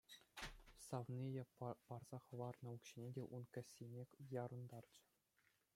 Савнийӗ 0.85 1.43
парса 1.87 2.17
хӑварнӑ 2.25 2.67
укҫине 2.79 3.09
те 3.17 3.23
ун 3.39 3.43
кӗсйине 3.57 4.03
ярӑнтарчӗ. 4.41 5.03